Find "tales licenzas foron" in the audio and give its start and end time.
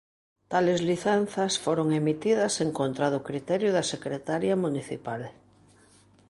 0.51-1.87